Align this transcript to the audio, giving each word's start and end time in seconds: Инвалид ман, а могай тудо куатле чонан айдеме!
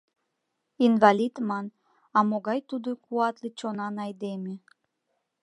Инвалид 0.87 1.33
ман, 1.49 1.67
а 2.17 2.19
могай 2.29 2.59
тудо 2.69 2.89
куатле 3.05 3.49
чонан 3.59 3.95
айдеме! 4.05 4.53